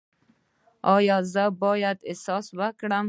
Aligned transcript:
ایا 0.95 1.17
زه 1.33 1.43
باید 1.61 1.97
احسان 2.09 2.43
وکړم؟ 2.59 2.93